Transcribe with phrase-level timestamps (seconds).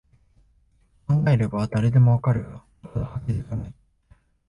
[1.07, 3.73] 考えれば誰でもわかるが、なかなか気づかない